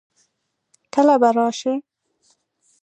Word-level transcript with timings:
کله 0.93 1.15
به 1.21 1.29
راشي؟ 1.37 1.73